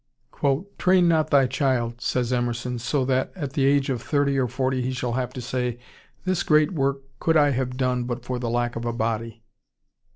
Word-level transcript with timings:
]"Train 0.79 1.07
not 1.07 1.29
thy 1.29 1.45
child," 1.45 2.01
says 2.01 2.33
Emerson, 2.33 2.79
"so 2.79 3.05
that 3.05 3.31
at 3.35 3.53
the 3.53 3.65
age 3.67 3.91
of 3.91 4.01
thirty 4.01 4.35
or 4.35 4.47
forty 4.47 4.81
he 4.81 4.93
shall 4.93 5.13
have 5.13 5.31
to 5.33 5.41
say, 5.41 5.77
'This 6.25 6.41
great 6.41 6.71
work 6.71 7.01
could 7.19 7.37
I 7.37 7.51
have 7.51 7.77
done 7.77 8.05
but 8.05 8.25
for 8.25 8.39
the 8.39 8.49
lack 8.49 8.75
of 8.75 8.83
a 8.83 8.93
body. 8.93 9.43